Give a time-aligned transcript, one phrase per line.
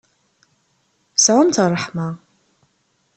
[1.23, 2.09] Sɛumt ṛṛeḥma.